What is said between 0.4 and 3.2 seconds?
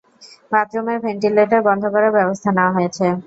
বাথরুমের ভেন্টিলেটার বন্ধ করার ব্যবস্থা নেয়া হয়েছে।